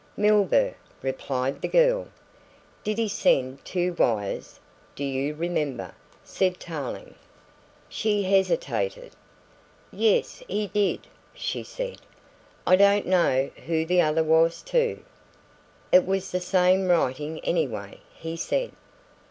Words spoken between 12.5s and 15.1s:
"I don't know who the other was to."